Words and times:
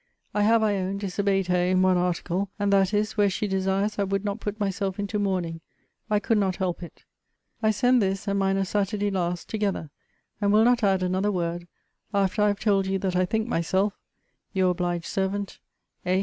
I 0.33 0.41
have, 0.41 0.63
I 0.63 0.77
own, 0.77 0.97
disobeyed 0.97 1.45
her 1.45 1.63
in 1.63 1.83
one 1.83 1.95
article; 1.95 2.49
and 2.57 2.73
that 2.73 2.91
is, 2.91 3.17
where 3.17 3.29
she 3.29 3.45
desires 3.45 3.99
I 3.99 4.03
would 4.03 4.25
not 4.25 4.39
put 4.39 4.59
myself 4.59 4.97
into 4.97 5.19
mourning. 5.19 5.61
I 6.09 6.19
could 6.19 6.39
not 6.39 6.55
help 6.55 6.81
it. 6.81 7.03
I 7.61 7.69
send 7.69 8.01
this 8.01 8.27
and 8.27 8.39
mine 8.39 8.57
of 8.57 8.67
Saturday 8.67 9.11
last 9.11 9.47
together; 9.47 9.91
and 10.41 10.51
will 10.51 10.65
not 10.65 10.81
add 10.81 11.03
another 11.03 11.31
word, 11.31 11.67
after 12.15 12.41
I 12.41 12.47
have 12.47 12.59
told 12.59 12.87
you 12.87 12.97
that 12.97 13.15
I 13.15 13.25
think 13.27 13.47
myself 13.47 13.93
Your 14.53 14.71
obliged 14.71 15.05
servant, 15.05 15.59
A. 16.03 16.19